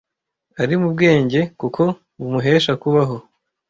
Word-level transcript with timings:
ari 0.61 0.73
mubwenge 0.81 1.39
kuko 1.59 1.81
bumuhesha 2.19 2.71
kubaho 2.81 3.15